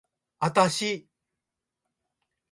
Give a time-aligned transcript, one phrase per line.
[0.39, 1.07] あたし